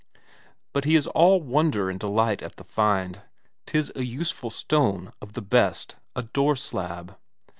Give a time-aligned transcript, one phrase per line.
[0.73, 3.21] But he is all wonder and delight at the find;
[3.67, 7.15] 'tis a useful stone of the best, a door slab.